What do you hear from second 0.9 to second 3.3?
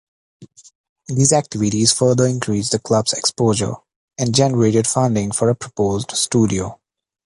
These activities further increased the club's